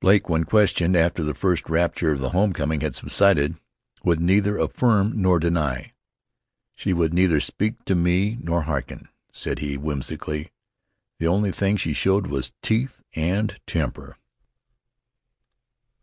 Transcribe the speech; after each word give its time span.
Blake, 0.00 0.26
when 0.26 0.44
questioned, 0.44 0.96
after 0.96 1.22
the 1.22 1.34
first 1.34 1.68
rapture 1.68 2.10
of 2.10 2.18
the 2.18 2.30
home 2.30 2.54
coming 2.54 2.80
had 2.80 2.96
subsided, 2.96 3.56
would 4.02 4.22
neither 4.22 4.56
affirm 4.56 5.12
nor 5.20 5.38
deny. 5.38 5.92
"She 6.76 6.94
would 6.94 7.12
neither 7.12 7.40
speak 7.40 7.84
to 7.84 7.94
me 7.94 8.38
nor 8.40 8.62
harken," 8.62 9.10
said 9.30 9.58
he, 9.58 9.76
whimsically. 9.76 10.50
"The 11.18 11.26
only 11.26 11.52
thing 11.52 11.76
she 11.76 11.92
showed 11.92 12.28
was 12.28 12.52
teeth 12.62 13.02
and 13.14 13.60
temper." 13.66 14.16